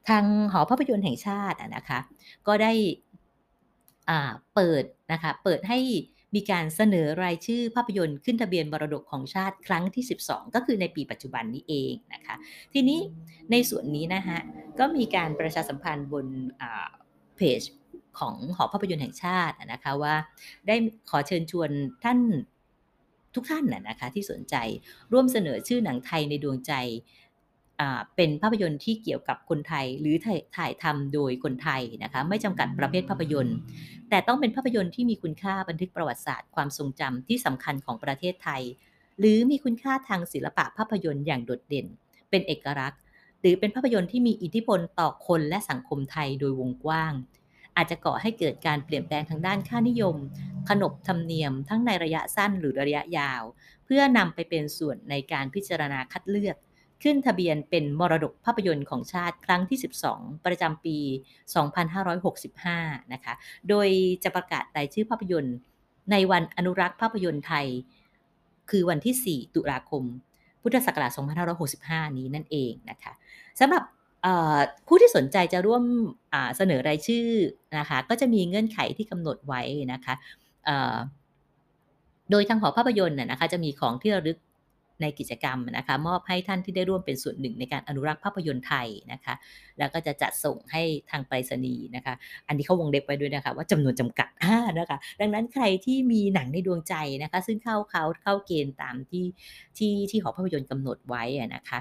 [0.09, 1.99] ทางหอภาพยนตร์แห่งชาตินะคะ
[2.47, 2.73] ก็ได้
[4.55, 5.79] เปิดนะคะเปิดให้
[6.35, 12.35] มีการเสนอรายชื่อภาพยนตร์ขึ้นทะเบียนมรดกของชาติครั้งที่ 12 ก็คือในปีปัจจุบันนี้เองนะคะ
[12.73, 13.01] ทีนี้
[13.51, 14.39] ในส่วนนี้นะคะ
[14.79, 16.27] ก็มีการประชาสัมพันธ์บน
[17.37, 17.63] เพจ
[18.19, 20.15] ของหอภาพยนตร์แห่งชาตินะคะว่า
[20.67, 20.77] ได้
[21.11, 21.71] ขอเชิญชวน
[22.05, 22.19] ท่าน
[23.35, 24.55] ทุกท่านน่ะนะคะที่สนใจ
[25.13, 26.73] ร่วมเสนอชื่อหนังไทยในดวงใจ
[28.17, 33.57] เป็นภาพยนตร์ที่เกี่ยวกับคนไทยหรือถ่ายถ่ายทำโดยคนไทยนะคะไม่จำกัดประเภทภาพยนตร์
[34.11, 38.63] แต่ต้องเป็นภาพยนตร์ที่มีคุณค่าบันทึกประวัติศาสตร์ความทรงจำที่สำคัญของประเทศไทย
[39.19, 41.87] หรือมีคุณค่าทางศิลปะภาพยนตร์อย่างโดดเด่น
[42.31, 43.01] เป็นเอกลักษณ์
[43.41, 47.13] หรือเป็นภาพยนตร์ที่มีอิทธิพลต่อคนและสังคมไทยโดยวงกว้าง
[47.79, 50.17] อาจจะก่อให้เกิดการเปลี่ยนแปลงทางด้านค่านิยม
[50.69, 53.43] ขนบธรรมเนียม ทั้งในระยะสั้นหรือระยะยาว
[53.85, 56.57] เพื่อนำไปเป็นส่วนในการพิจารณาคัดเลือก
[57.03, 59.79] ขึ้นทะเบียนเป็นมรดกภาพยนตร์ของชาติครั้งที่
[60.11, 60.99] 12 ประจำปี
[62.27, 63.35] 2565 นะคะ
[63.69, 63.89] โดย
[64.25, 65.57] จะประกาศรายชื่อภาพยนตร์
[66.11, 67.67] ในวันอนุรักษ์ภาพยนตร์ไทย
[68.71, 70.03] คือวันที่ 4 ตุลาคม
[70.63, 71.11] พุทธศักราช
[71.65, 73.13] 2565 นี้นั่นเองนะคะ
[73.61, 73.83] สำหรับ
[74.87, 75.83] ผู้ที่สนใจจะร่วม
[76.57, 77.29] เสนอรายชื่อ
[77.79, 80.15] นะคะ ก็จะมีเงื่อนไขที่กำหนดไว้นะคะ
[82.31, 84.39] โดยทางหอภาพยนตร์นะคะ จะมีของที่ระลึก
[85.03, 89.35] ในกิจกรรมนะคะ มอบให้ท่านที่ได้ร่วมเป็นส่วนหนึ่งในการอนุรักษ์ภาพยนตร์ไทยนะคะ
[89.79, 92.15] แล้วก็จะจัดส่งให้ทางไปรษณีย์นะคะ
[92.49, 94.31] อันนี้เขาวงเล็บไว้ด้วยนะคะ ว่าจำนวนจำกัด
[94.79, 99.25] นะคะ ดังนั้นใครที่มีหนังในดวงใจนะคะ ซึ่งเข้าเขาเข้าเกณฑ์ตามที่
[99.79, 101.23] ที่ที่หอภาพยนตร์กำหนดไว้
[101.55, 101.79] นะคะ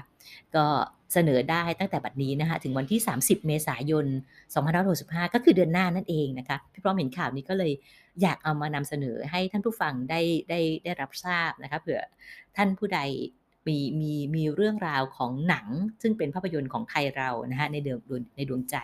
[0.54, 0.66] ก็
[1.12, 4.06] เสนอได้ตั้งแต่บัดนี้นะคะถึงวันที่ 30 เมษายน
[4.70, 7.72] 2565 ก็คือเดือนหน้านั่นเองนะคะพี่พร้อมเห็นข่าวนี้ก็เลย
[8.22, 12.00] อยากเอามานำเสนอให้ท่านผู้ฟังได้ได้ได้รับทราบนะคะเผื่อ
[12.56, 13.00] ท่านผู้ใด
[13.68, 15.66] มีมีมีเรื่องราวของหนัง
[16.02, 18.76] ซึ่งเป็นภาพยนตร์ของไทยเรานะคะในเดวงในดวงใจ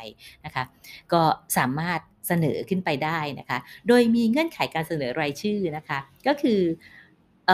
[0.44, 0.64] นะคะ
[1.12, 1.22] ก็
[1.56, 3.58] สามารถเสนอขึ้นไปได้นะคะ
[3.88, 6.60] โดยมีเงื่อนไขการเสนอรายชื่อนะคะ ก็คือ
[7.50, 7.52] อ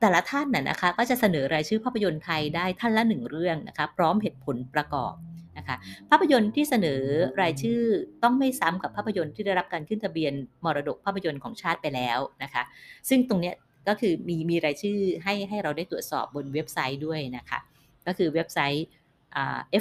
[0.00, 5.14] แต่ละท่านน่ะนะคะก็จะเสนอรายชื่อภาพยนตร์ไทยได้ท่านละหนึ่งเรื่องนะคะพร้อมเหตุผลประกอบ
[5.58, 5.76] นะคะ
[6.10, 7.02] ภาพยนตร์ที่เสนอ
[7.42, 7.80] รายชื่อ
[8.22, 10.32] ต้องไม่ซ้ำกับภาพยนตร์ที่ได้รับการขึ้นทะเบียน
[10.64, 12.62] มรดกภาพยนตร์ของชาติไปแล้วนะคะ
[13.08, 13.54] ซึ่งตรงเนี้ย
[13.88, 17.58] ก็คือมีมีรายชื่อให้ให้เราได้ตรวจสอบบนเว็บไซต์ด้วยนะคะ
[18.06, 18.86] ก็คือเว็บไซต์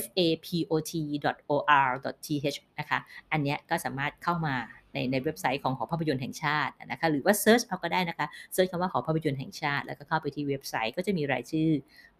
[0.01, 2.99] fapot.or.th นะคะ
[3.31, 4.55] อันนี้ก็สามารถเข้ามา
[4.93, 11.69] ในในเว็บไซต์ของหอภาพยนตร์แห่งชาตินะคะหรือว่า search เอาก็ได้นะคะ search คำว่าหอภาพยนตร์แห่งชาติ แล้วก็เข้าไปที่เว็บไซต์ก็จะมีรายชื่อ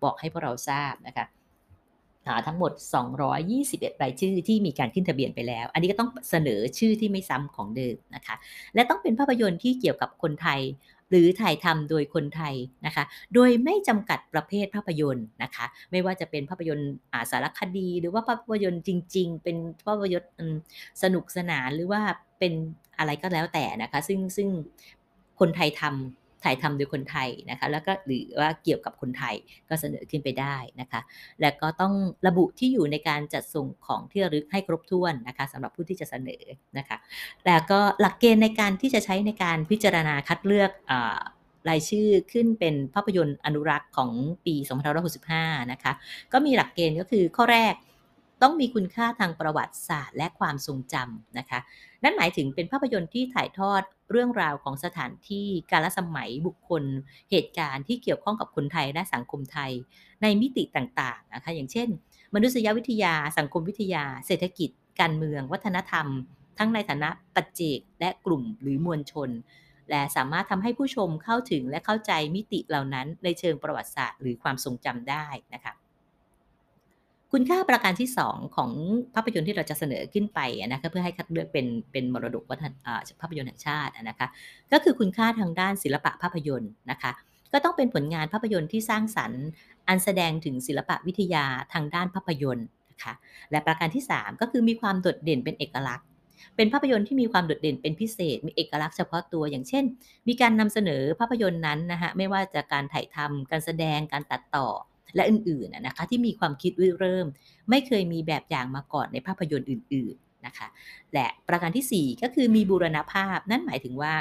[0.03, 1.25] บอกให้พวกเราทราบนะคะ
[2.47, 2.71] ทั้งหมด
[3.38, 8.36] 221 รายชื่อที่มีการขึ้นทะเบียนไปแล้ว อันนี้ก็ต้องเสนอชื่อที่ไม่ซ้ำของเดิมนะคะ
[8.75, 10.60] และต้องเป็นภาพยนตร์ที่เกี่ยวกับคนไทย
[11.10, 16.91] หรือถ่ายทำโดยคนไทยนะคะ โดยไม่จำกัดประเภทภาพยนตร์นะคะ ไม่ว่าจะเป็นภาพยนตร์
[17.32, 20.60] สารคดี หรือว่าภาพยนตร์จริง ๆ เป็นภาพยนตร์
[21.04, 22.02] สนุกสนานหรือว่า
[22.39, 22.54] เป็น
[22.98, 24.50] อะไรก็แล้วแต่นะคะ ซึ่งซึ่ง
[25.39, 29.36] คนไทยทำ ถ่ายทำโดยคนไทยนะคะ แล้วก็หรือว่าเกี่ยวกับคนไทย
[29.69, 31.02] ก็เสนอขึ้นไปได้นะคะ
[31.41, 31.93] และก็ต้อง
[32.28, 36.43] ระบุที่อยู่ในการจัดส่งของที่ระลึกให้ครบถ้วนนะคะสำหรับผู้ที่จะเสนอ
[36.78, 36.97] นะคะ
[37.45, 40.71] แล้วก็หลักเกณฑ์ในการที่จะใช้ในการพิจารณาคัดเลือก
[41.69, 44.12] รายชื่อขึ้นเป็นภาพยนตร์อนุรักษ์ของ
[44.45, 44.56] ปี
[45.13, 45.91] 2565 นะคะ
[46.34, 47.73] ก็มีหลักเกณฑ์ก็คือข้อแรก
[48.41, 51.60] ต้องมีคุณค่าทางประวัติศาสตร์และความทรงจำนะคะ
[52.03, 53.81] นั่นหมายถึงเป็นภาพยนตร์ที่ถ่ายทอด
[54.12, 56.83] เรื่องราวของสถานที่กาลสมัยบุคคล
[57.31, 59.71] เหตุการณ์ที่เกี่ยวข้องกับคนไทยและสังคมไทย
[60.21, 61.89] ในมิติต่างๆนะคะอย่างเช่น
[62.35, 64.69] มนุษยวิทยา สังคมวิทยา เศรษฐกิจ
[65.01, 66.07] การเมือง วัฒนธรรม
[66.57, 69.29] ทั้งในฐานะปัจเจกและกลุ่มหรือมวลชน
[69.89, 75.73] และสามารถทำให้ผู้ชมเข้าถึงและเข้าใจมิติเหล่านั้นในเชิงประวัติศาสตร์ หรือความทรงจำได้นะคะ
[77.33, 78.71] คุณค่าประการที่ 2 ของ
[79.15, 82.73] ภาพยนตร์ที่เราจะเสนอขึ้นไปนะคะเพื่อให้คัดเลือกเป็นเป็นมรดกวัฒน
[83.21, 84.27] ภาพยนตร์แห่งชาตินะคะ
[84.71, 87.11] ก็คือคุณค่าทางด้านศิลปะภาพยนตร์นะคะ
[87.53, 89.43] ก็ต้องเป็นผลงานภาพยนตร์ที่สร้างสรรค์
[89.87, 93.13] อันแสดงถึงศิลปะวิทยาทางด้านภาพยนตร์นะคะ
[93.51, 96.07] และประการที่ 3 ก็คือมีความโดดเด่นเป็นเอกลักษณ์
[96.55, 99.83] เป็นภาพยนตร์ที่มีความโดดเด่นเป็นพิเศษ มีเอกลักษณ์เฉพาะตัวอย่างเช่น
[100.27, 104.67] มีการนำเสนอภาพยนตร์นั้นนะคะไม่ว่าจะการถ่ายทำการแสดงการตัดต่อ
[105.15, 107.28] และอื่นๆนะคะที่มีความคิดริเริ่ม
[107.69, 110.67] ไม่เคยมีแบบอย่างมาก่อนในภาพยนตร์อื่น ๆนะคะ
[111.13, 114.13] และประการที่ 4 ก็คือมีบูรณภาพ นั่นหมายถึงว่า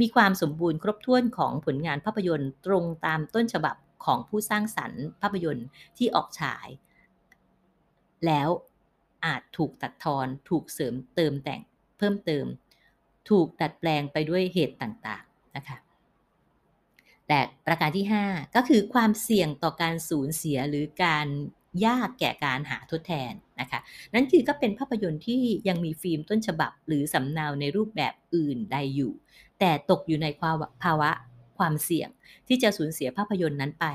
[0.00, 5.66] มีความสมบูรณ์ครบถ้วนของผลงานภาพยนตร์ตรงตามต้นฉบับของผู้สร้างสรรค์ภาพยนตร์
[5.96, 6.68] ที่ออกฉาย
[8.26, 8.48] แล้ว
[9.24, 11.60] อาจถูกตัดทอนถูกเสริมเติมแต่ง
[11.98, 12.46] เพิ่มเติม
[13.30, 15.78] ถูกดัดแปลงไปด้วยเหตุต่างๆนะคะ
[17.32, 21.26] แต่ประการที่ 5 ก็คือความเสี่ยงต่อการสูญเสียหรือการ
[21.86, 23.80] ยากแก่การหาทดแทนนะคะ
[24.14, 29.12] นั่นคือก็เป็นภาพยนตร์ที่ยังมีฟิล์มต้นฉบับ หรือสำเนาในรูปแบบอื่นใดอยู่
[29.60, 31.10] แต่ตกอยู่ในความภาวะ
[31.58, 32.08] ความเสี่ยง
[32.48, 33.86] ที่จะสูญเสียภาพยนตร์นั้นไป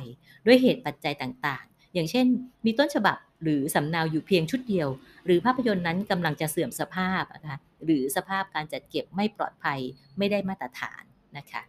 [0.46, 2.26] ด้วยเหตุปัจจัยต่างๆ อย่างเช่น
[2.66, 4.90] มีต้นฉบับหรือสำเนาอยู่เพียงชุดเดียว
[5.26, 9.80] หรือภาพยนตร์นั้นกำลังจะเสื่อมสภาพนะคะหรือสภาพการจัดเก็บไม่ปลอดภัย
[10.18, 11.04] ไม่ได้มาตรฐาน
[11.38, 11.64] นะคะ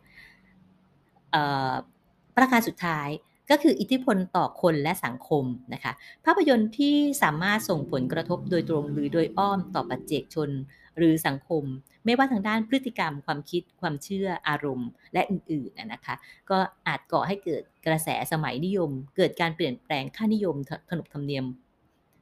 [2.37, 3.09] ประการสุดท้าย
[3.51, 5.93] ก็คืออิทธิพลต่อคนและสังคมนะคะ
[6.25, 10.51] ภาพยนตร์ที่สามารถส่งผลกระทบโดยตรงหรือโดยอ้อมต่อปัจเจกชน
[10.97, 11.64] หรือสังคม
[12.05, 16.14] ไม่ว่าทางด้านพฤติกรรม ความคิดความเชื่ออารมณ์ และอื่นๆนะคะ
[16.51, 20.57] ก็อาจก่อให้เกิดกระแสสมัยนิยม เกิดการเปลี่ยนแปลงค่านิยม
[20.91, 21.45] ขนบธรรมเนียม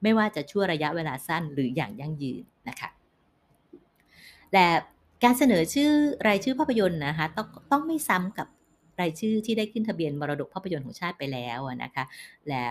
[0.02, 2.88] ไม่ว่าจะชั่วระยะเวลาสั้นหรืออย่างยั่งยืนนะคะ
[4.52, 4.64] แต่
[5.24, 5.90] การเสนอชื่อ
[6.28, 8.46] รายชื่อภาพยนตร์นะคะต้องต้องไม่ซ้ำกับ
[9.00, 12.04] รายชื่อที่ได้ขึ้นทะเบียนมรดกภาพยนตร์ของชาติไปแล้วนะคะ
[12.48, 12.64] และ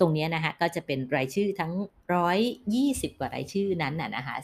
[0.00, 1.72] ตรงนี้นะคะก็จะเป็นรายชื่อทั้ง
[2.46, 4.36] 120 กว่ารายชื่อนั้นนะคะ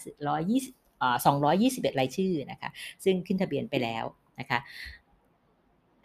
[0.46, 1.16] 120อ่า
[1.58, 2.70] 221รายชื่อนะคะ
[3.04, 4.04] ซึ่งขึ้นทะเบียนไปแล้ว
[4.40, 4.58] นะคะ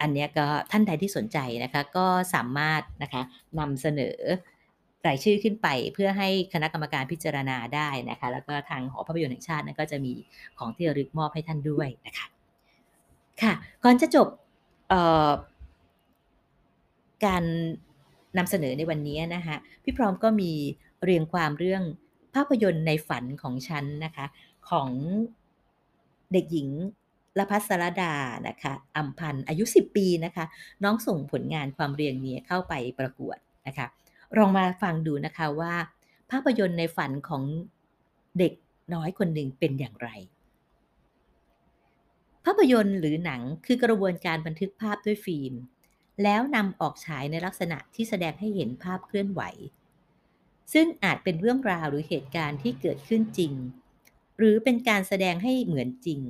[0.00, 3.22] อันนี้ก็ท่านใดที่สนใจนะคะก็สามารถนะคะ
[3.58, 4.16] นำเสนอ
[5.06, 10.12] รายชื่อขึ้นไปเพื่อให้คณะกรรมการพิจารณาได้นะคะ แล้วก็ทางหอภาพยนตร์แห่งชาตินั้นก็จะมี
[10.58, 12.26] ของที่ระลึกมอบให้ท่านด้วยนะคะ
[13.42, 13.52] ค่ะ
[13.84, 14.26] ก่อนจะจบ
[17.26, 17.44] การ
[18.38, 20.52] นำเสนอในวันนี้นะคะพี่พร้อมก็มี
[21.02, 21.82] เรียงความเรื่อง
[22.34, 24.26] ภาพยนตร์ในฝันของฉันนะคะ
[24.70, 24.90] ของ
[26.32, 26.68] เด็กหญิง
[27.38, 28.14] ละพัสรดา
[28.48, 30.44] นะคะอัมพันธ์อายุ 10 ปีนะคะ
[30.84, 33.86] น้องส่งผลงานความเรียงนี้เข้าไปประกวดนะคะ
[34.38, 35.74] ลองมาฟังดูนะคะว่า
[36.30, 37.42] ภาพยนตร์ในฝันของ
[38.38, 38.52] เด็ก
[38.94, 40.08] น้อยคนหนึ่งเป็นอย่างไร
[42.44, 45.54] ภาพยนตร์หรือหนังคือกระบวนการบันทึกภาพด้วยฟิล์ม
[46.22, 49.42] แล้วนำออกฉายในลักษณะที่แสดงให้เห็นภาพเคลื่อนไหว
[50.72, 53.52] ซึ่งอาจเป็นเรื่องราวหรือเหตุการณ์ที่เกิดขึ้นจริง
[54.38, 56.20] หรือเป็นการแสดงให้เหมือนจริง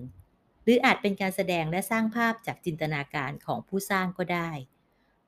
[0.63, 4.51] หรืออาจเป็นการแสดงและสร้างภาพจากจินตนาการของผู้สร้างก็ได้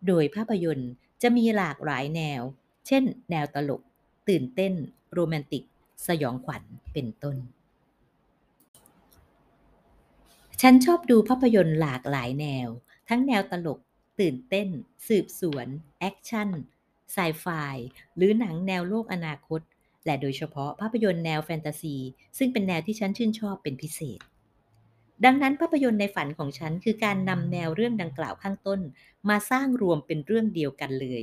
[0.07, 0.91] โดยภาพยนตร์
[1.23, 2.43] จะมีหลากหลายแนว
[2.87, 3.83] เช่น แนวตลก
[4.29, 4.73] ตื่นเต้น
[5.13, 5.65] โรแมนติก
[6.07, 7.37] สยองขวัญเป็นต้น
[10.63, 12.69] ฉันชอบดูภาพยนตร์หลากหลายแนว
[13.09, 13.79] ทั้งแนวตลก
[14.21, 14.69] ตื่นเต้น
[15.09, 15.67] สืบสวน
[15.99, 16.49] แอคชั่น
[17.13, 17.47] ไซไฟ
[18.17, 19.61] หรือหนังแนวโลกอนาคต
[20.05, 21.97] และโดยเฉพาะภาพยนตร์แนวแฟนตาซี
[22.39, 24.21] ซึ่งเป็นแนวที่ฉันชื่นชอบเป็นพิเศษ
[25.25, 28.81] ดังนั้นภาพยนตร์ในฝันของฉันคือการนำแนวเรื่องดังกล่าวข้างต้น
[29.29, 31.23] มาสร้างรวมเป็นเรื่องเดียวกันเลย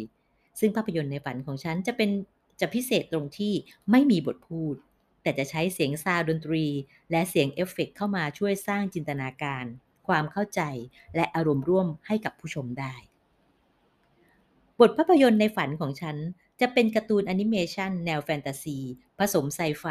[0.60, 2.10] ซึ่งภาพยนตร์ในฝันของฉันจะเป็น
[2.60, 3.54] จะพิเศษตรงที่
[3.92, 4.76] ไม่มีบทพูด
[5.22, 6.66] แต่จะใช้เสียงซาวดนตรี
[7.12, 9.66] และเสียงเอฟเฟกเข้ามาช่วยสร้างจินตนาการ
[10.08, 10.62] ความเข้าใจ
[11.16, 12.94] และอารมณ์ร่วมให้กับผู้ชมได้
[14.80, 16.18] บทภาพยนตร์ในฝันของฉัน
[16.62, 18.80] จะเป็นการ์ตูนแอนิเมชันแนวแฟนตาซี
[19.18, 19.86] ผสมไซไฟ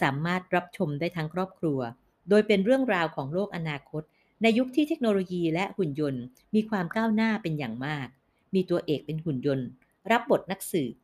[0.00, 1.80] สามารถรับชมได้ทั้งครอบครัว
[2.28, 4.02] โดยเป็นเรื่องราวของโลกอนาคต
[4.42, 8.08] ในยุคที่เทคโนโลยีและหุ่นยนต์ มีความก้าวหน้าเป็นอย่างมาก
[8.54, 9.68] มีตัวเอกเป็นหุ่นยนต์
[10.10, 10.94] รับบทนักสืบ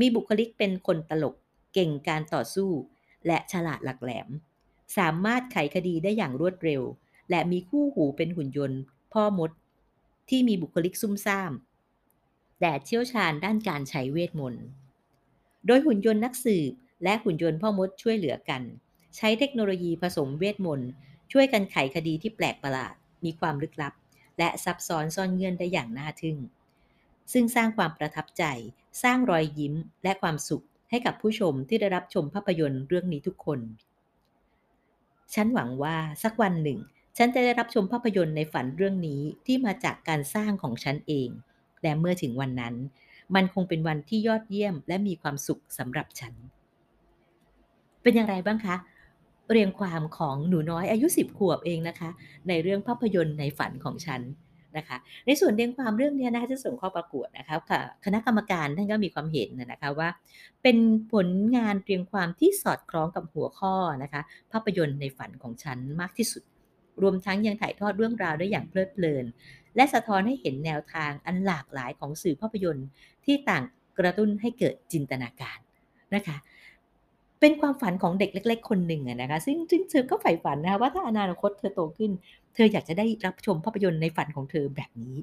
[0.00, 1.34] มีบุคลิกเป็นคนตลก
[1.74, 2.70] เก่งการต่อสู้
[3.26, 4.28] และฉลาดหลักแหลม
[4.96, 6.82] สามารถไขคดีได้อย่างรวดเร็ว
[7.30, 8.80] และมีคู่หูเป็นหุ่นยนต์
[9.12, 9.50] พ่อมด
[10.28, 11.52] ที่มีบุคลิกซุ่มซ่าม
[12.60, 14.64] แต่เชี่ยวชาญด้านการใช้เวทมนต์
[15.66, 16.72] โดยหุ่นยนต์นักสืบ
[17.04, 18.62] และหุ่นยนต์พ่อมดช่วยเหลือกัน
[19.16, 20.90] ใช้เทคโนโลยีผสมเวทมนต์
[21.32, 23.94] ช่วยกันไขคดีที่แปลกประหลาด มีความลึกลับ
[24.38, 26.38] และซับซ้อนซ่อนเงื่อนได้อย่างน่าทึ่ง
[27.32, 28.44] ซึ่งสร้างความประทับใจ
[29.02, 33.60] สร้างรอยยิ้ม และความสุข ให้กับผู้ชมที่ได้รับชมภาพยนตร์เรื่องนี้ทุกคน
[35.34, 36.78] ฉันหวังว่าสักวันหนึ่ง
[37.18, 41.28] ฉันจะได้รับชมภาพยนตร์ในฝันเรื่องนี้ที่มาจากการสร้างของฉันเอง
[41.82, 42.74] และเมื่อถึงวันนั้น
[43.34, 46.34] มันคงเป็นวันที่ยอดเยี่ยมและมีความสุขสำหรับฉัน
[48.02, 48.76] เป็นอย่างไรบ้างคะ
[49.50, 52.10] เรียงความของหนูน้อยอายุ 10 ขวบเองนะคะ
[52.48, 54.20] ในเรื่องภาพยนตร์ในฝันของฉัน
[54.76, 60.08] นะคะ ในส่วนเรียงความเรื่องนี้นะคะจะส่งข้อประกวดนะคะค่ะคณะกรรมการท่านก็มีความเห็นนะคะว่า
[60.62, 60.76] เป็น
[61.12, 64.20] ผลงานเรียงความที่สอดคล้องกับหัวข้อนะคะ
[64.52, 66.42] ภาพยนตร์ในฝันของฉันมากที่สุด
[67.02, 69.24] รวมทั้งยังถ่ายทอดเรื่องราวได้อย่างเพลิดเพลิน
[69.76, 72.86] และสะท้อนให้เห็นแนวทางอันหลากหลายของสื่อภาพยนตร์
[73.24, 73.62] ที่ต่าง
[73.98, 75.58] กระตุ้นให้เกิดจินตนาการ
[76.14, 76.36] นะคะ
[77.40, 82.10] เป็นความฝันของเด็กเล็ก ๆ คนหนึ่งนะคะซึ่งซึ่งเธอก็ใฝ่ฝันนะคะว่าถ้าอนาคตเธอโตขึ้น
[82.54, 85.16] เธออยากจะได้รับชมภาพยนตร์ในฝันของเธอแบบนี้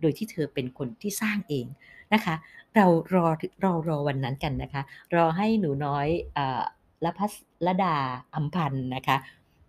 [0.00, 1.66] โดยที่เธอเป็นคนที่สร้างเอง
[2.14, 2.34] นะคะ
[2.76, 3.26] เรารอ
[3.64, 4.82] รารอวันนั้นกันนะคะ
[5.14, 6.38] รอให้หนูน้อยอ
[7.04, 7.32] ละพัส
[7.66, 7.96] รดา
[8.34, 9.16] อัมพันธ์นะคะ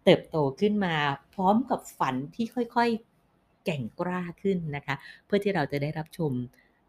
[0.03, 0.95] เติบโตขึ้นมา
[1.33, 6.31] พร้อมกับฝันที่ค่อยๆแก่งกล้าขึ้นนะคะ เพื่อที่เราจะได้รับชม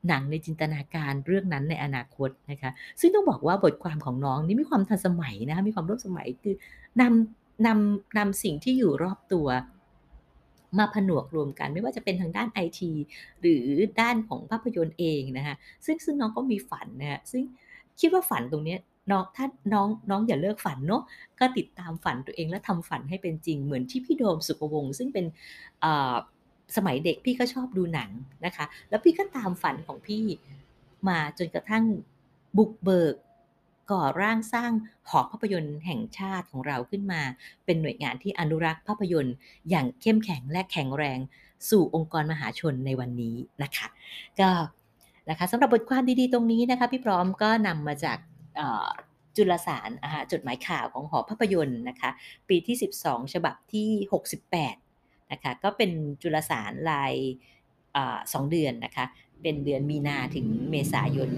[0.08, 6.54] หนังในจินตนาการเรื่องนั้นในอนาคตนะคะ ซึ่งต้องบอกว่าบทความของน้องนี่มีความทันสมัยนะคะมีความร่วมสมัยคือ
[7.00, 9.46] นำนำนำสิ่งที่อยู่รอบตัว
[10.78, 12.92] มาผนวกรวมกันไม่ว่าจะเป็นทางด้านไอที
[13.40, 13.68] หรือ
[14.00, 17.42] ด้านของภาพยนตร์เองนะคะซึ่งซึ่งน้องก็มีฝันนะซึ่ง
[18.00, 18.76] คิดว่าฝันตรงนี้
[19.10, 21.02] น้องถ้าน้องน้องอย่าเลิกฝันเนาะ
[21.40, 25.26] ก็ติดตามฝันตัวเองและทำฝันให้เป็นจริงเหมือนที่พี่โดมสุขวงศ์ซึ่งเป็น
[26.76, 28.10] สมัยเด็กพี่ก็ชอบดูหนัง
[28.46, 30.24] นะคะ แล้วพี่ก็ตามฝันของพี่
[31.08, 31.84] มาจนกระทั่ง
[32.56, 33.14] บุกเบิก
[33.90, 34.72] ก่อร่างสร้าง
[35.08, 37.22] หอภาพยนตร์แห่งชาติของเราขึ้นมา
[37.64, 39.34] เป็นหน่วยงานที่อนุรักษ์ภาพยนตร์
[39.70, 41.18] อย่างเข้มแข็งและแข็งแรง
[41.70, 43.86] สู่องค์กรมหาชนในวันนี้นะคะ
[44.40, 44.50] ก็
[45.30, 48.18] นะคะสำหรับบทความดีๆตรงนี้นะคะพี่พร้อมก็นำมาจาก
[49.36, 49.90] จุลสาร
[50.32, 52.10] จดหมายข่าวของหอภาพยนตร์นะคะ
[52.48, 53.88] ปีที่ 12 ฉบับที่
[54.58, 55.90] 68นะคะก็เป็น
[56.22, 57.14] จุลสารลาย
[58.32, 59.04] สองเดือนนะคะ
[59.42, 61.28] เป็นเดือนมีนาถึงเมษายน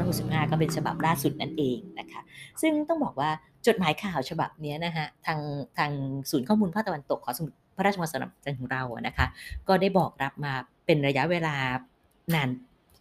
[0.00, 2.20] 2565 ก็เป็นฉบับล่าสุดนั่นเองนะคะ
[2.62, 3.30] ซึ่งต้องบอกว่า
[3.66, 5.40] จดหมายข่าวฉบับนี้นะคะทาง
[5.78, 5.92] ทาง
[6.30, 9.26] ศูนย์ข้อมูลภาคตะวันตกของสมุดพระราชวังสนามจันธ์ของเรานะคะ
[9.68, 10.52] ก็ได้บอกรับมา
[10.86, 11.56] เป็นระยะเวลา
[12.34, 12.48] นาน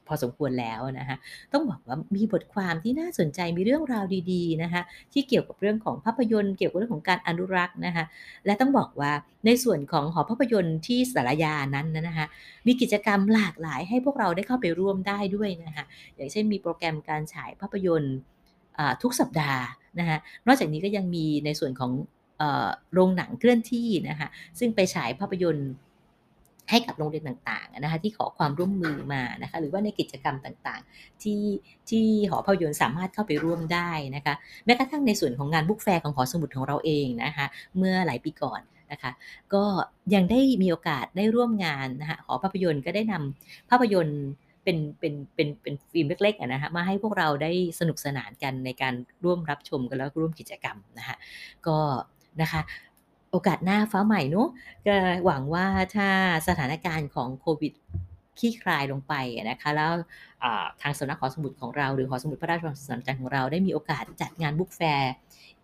[0.08, 1.18] พอสมควรแล้วนะคะ
[1.54, 4.82] ต้องบอกว่ามีบทความที่น่าสนใจมีเรื่องราวดีๆนะคะ
[5.14, 8.06] ที่เกี่ยวกับเรื่องของภาพยนตร์ เกี่ยวกับเรื่องของการอนุรักษ์นะคะ
[8.46, 9.12] และต้องบอกว่า
[9.46, 12.26] ในส่วนของหอภาพยนตร์ที่สารยานั้นนะคะ
[12.68, 18.16] มีกิจกรรมหลากหลายให้พวกเราได้เข้าไปร่วมได้ด้วยนะคะอย่างเช่นมีโปรแกรมการฉายภาพยนตร์
[19.02, 19.64] ทุกสัปดาห์
[20.00, 20.18] นะคะ
[20.48, 21.92] นอกจากนี้ก็ยังมีในส่วนของ
[22.94, 24.28] โรงหนังเคลื่อนที่นะคะ
[24.60, 25.70] ซึ่งไปฉายภาพยนตร์
[26.70, 31.44] ให้กับโรงเรียนต่างๆนะคะที่ขอความร่วมมือมานะคะหรือว่าในกิจกรรมต่างๆ ที่
[31.90, 34.34] ที่หอภาพยนตร์สามารถเข้าไปร่วมได้นะคะ
[34.66, 37.46] แม้กระทั่งในส่วนของงาน book fair ของหอสมุดของเราเองนะคะ
[37.78, 39.12] เมื่อหลายปีก่อนนะคะ
[39.54, 39.64] ก็
[40.14, 44.22] ยังได้มีโอกาสได้ร่วมงานนะคะหอภาพยนตร์ก็ได้นำภาพยนตร์
[44.64, 51.16] เป็นเป็นเป็นเป็นฟิล์มเล็กๆนะคะมาให้พวกเราได้สนุกสนานกันในการร่วมรับชมกันแล้วร่วมกิจกรรมนะคะ
[51.68, 51.78] ก็
[52.42, 52.62] นะคะ
[53.32, 54.48] โอกาสหน้าฟ้าใหม่เนาะ
[54.86, 56.10] ก็หวังว่าถ้า
[56.48, 57.74] สถานการณ์ของโควิด
[58.40, 59.14] ขี้คลายลงไป
[59.50, 59.92] นะคะแล้ว
[60.82, 65.14] ทางสำนักหอสมุดของเราหรือหอสมุดพระราชวังสนามจันทร์ของเราได้มีโอกาสจัดงานบุ๊กแฟร์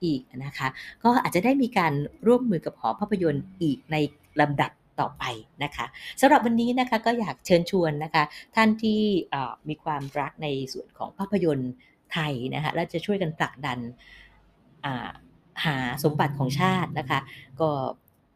[0.04, 0.68] อีกนะคะ
[1.04, 1.94] ก็อาจจะได้มีการ
[2.28, 3.96] ร่วมมือกับหอภาพยนตร์อีกใน
[4.42, 5.24] ลำดับต่อไป
[5.64, 5.86] นะคะ
[6.22, 8.24] สำหรับวันนี้นะคะก็อยากเชิญชวนนะคะ
[8.56, 9.00] ท่านที่
[9.70, 11.74] มีความรักในส่วนของภาพยนตร์
[12.14, 13.80] ไทยนะคะและจะช่วยกันผลักดัน
[15.66, 17.20] หาสมบัติของชาตินะคะ
[17.62, 17.70] ก็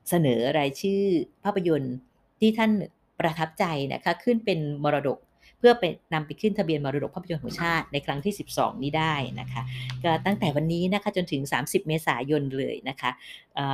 [0.09, 1.01] เสนอรายชื่อ
[1.43, 1.95] ภาพยนตร์
[2.39, 2.71] ที่ท่าน
[3.19, 5.19] ประทับใจนะคะขึ้นเป็นมรดก
[5.59, 9.61] เพื่อไปนำไปขึ้นทะเบียนมรดกภาพยนตร์ของชาติในครั้งที่ 12 นี้ได้นะคะ
[10.03, 13.09] ก็ตั้งแต่วันนี้นะคะจนถึง 30 เมษายนเลยนะคะ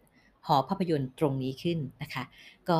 [0.48, 2.24] หอภาพยนตร์ตรงนี้ขึ้นนะคะ
[2.70, 2.80] ก็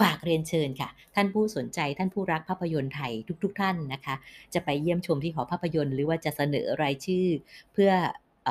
[0.00, 3.12] ฝากเรียนเชิญค่ะ ท่านผู้สนใจท่านผู้รักภาพยนตร์ไทย
[3.44, 4.14] ทุกๆทท่านนะคะ
[4.54, 7.26] จะไปเยี่ยมชมที่หอภาพยนตร์ หรือว่าจะเสนอรายชื่อ
[7.72, 7.90] เพื่อ
[8.48, 8.50] อ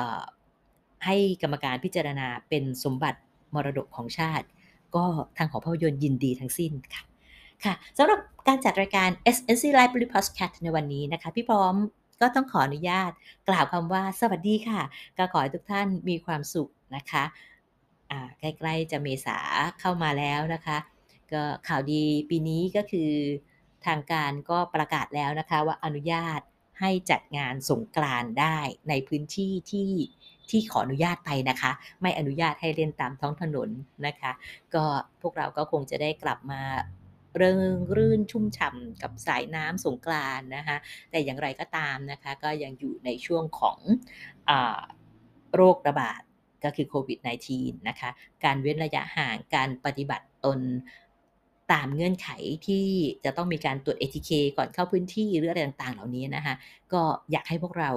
[1.06, 3.18] ให้กรรมการพิจารณาเป็นสมบัติ
[3.54, 4.46] มรดกของชาติ
[4.94, 5.04] ก็
[5.38, 7.02] ทางหอภาพยนตร์ยินดีทั้งสิ้นค่ะ
[7.64, 11.74] ค่ะสำหรับการจัดรายการ SNC Library Podcast ในวันนี้นะคะ พี่พร้อม
[12.20, 13.10] ก็ต้องขออนุญาต
[13.48, 14.82] กล่าวคำว่าสวัสดีค่ะ
[15.18, 17.24] ก็ขอให้ทุกท่านมีความสุขนะคะ
[18.40, 19.38] ใกล้ๆจะเมษา
[19.80, 20.78] เข้ามาแล้วนะคะ
[21.32, 23.10] ก็ข่าวดีปีนี้ก็คือ
[23.86, 26.40] ทางการก็ประกาศแล้วนะคะว่าอนุญาต
[26.80, 29.90] ให้จัดงานสงกรานได้ในพื้นที่ที่
[30.50, 31.70] ที่ขออนุญาตไปนะคะ
[32.02, 33.68] ไม่อนุญาตให้เล่นตามท้องถนน
[34.06, 34.32] นะคะ
[34.74, 34.84] ก็
[35.22, 36.62] พวกเราก็คงจะได้กลับมา
[37.38, 37.58] เริง
[37.96, 40.76] รื่นชุ่มฉ่ำกับสายน้ำสงกรานนะคะ
[41.10, 43.78] แต่อย่างไรก็ตามนะคะก็ยังอยู่ในช่วงของ
[44.50, 44.52] อ
[45.54, 46.20] โรคระบาด
[46.64, 47.18] ก็คือโควิด
[47.52, 48.10] -19 นะคะ
[48.44, 50.60] การเว้นระยะห่าง การปฏิบัติตน
[51.72, 52.28] ตามเงื่อนไข
[52.66, 52.86] ที่
[53.24, 56.54] จะต้องมีการตรวจ ATK ก่อนเข้าพื้นที่หรืออะไรต่างๆ เหล่านี้นะคะ
[56.92, 57.90] ก็อยากให้พวกเรา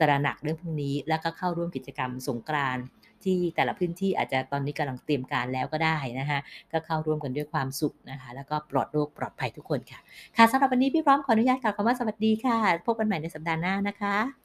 [0.00, 2.84] ตระหนักเรื่องพวกนี้ แล้วก็เข้าร่วมกิจกรรมสงกรานต์
[3.24, 6.38] ที่แต่ละพื้นที่อาจจะตอนนี้กำลังเตรียมการแล้วก็ได้นะคะ
[6.72, 10.00] ก็เข้าร่วมกันด้วยความสุขนะคะ แล้วก็ปลอดโรคปลอดภัยทุกคนค่ะ
[10.36, 12.56] ค่ะสำหรับวันนี้พี่พร้อมขออนุญาตกล่าวคำว่าสวัสดีค่ะ
[12.86, 14.39] พบกันใหม่ในสัปดาห์หน้านะคะ